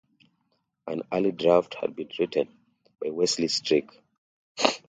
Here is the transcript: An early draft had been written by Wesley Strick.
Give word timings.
An 0.87 1.03
early 1.13 1.31
draft 1.31 1.75
had 1.75 1.95
been 1.95 2.09
written 2.17 2.47
by 2.99 3.11
Wesley 3.11 3.47
Strick. 3.49 3.87